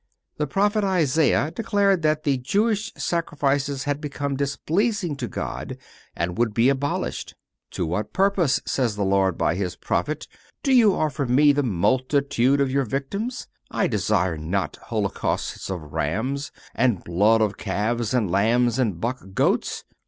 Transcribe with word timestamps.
The 0.37 0.47
Prophet 0.47 0.83
Isaiah 0.83 1.51
declared 1.51 2.01
that 2.01 2.23
the 2.23 2.39
Jewish 2.39 2.91
sacrifices 2.97 3.83
had 3.83 4.01
become 4.01 4.35
displeasing 4.35 5.15
to 5.17 5.27
God 5.27 5.77
and 6.15 6.39
would 6.39 6.55
be 6.55 6.69
abolished. 6.69 7.35
"To 7.73 7.85
what 7.85 8.11
purpose," 8.11 8.59
says 8.65 8.95
the 8.95 9.03
Lord 9.05 9.37
by 9.37 9.53
His 9.53 9.75
prophet, 9.75 10.27
"do 10.63 10.73
you 10.73 10.95
offer 10.95 11.27
Me 11.27 11.51
the 11.51 11.61
multitude 11.61 12.59
of 12.59 12.71
your 12.71 12.85
victims?... 12.85 13.47
I 13.69 13.85
desire 13.85 14.39
not 14.39 14.77
holocausts 14.85 15.69
of 15.69 15.93
rams,... 15.93 16.51
and 16.73 17.03
blood 17.03 17.41
of 17.41 17.57
calves 17.57 18.11
and 18.11 18.31
lambs 18.31 18.79
and 18.79 18.99
buck 18.99 19.23
goats 19.35 19.83